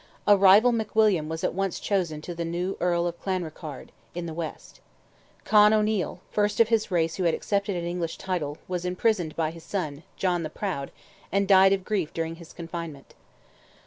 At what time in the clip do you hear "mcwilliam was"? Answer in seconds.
0.73-1.43